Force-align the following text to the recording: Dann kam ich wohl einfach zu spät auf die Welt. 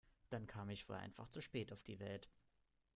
Dann 0.29 0.47
kam 0.47 0.71
ich 0.71 0.89
wohl 0.89 0.95
einfach 0.95 1.27
zu 1.29 1.41
spät 1.41 1.71
auf 1.71 1.83
die 1.83 1.99
Welt. 1.99 2.27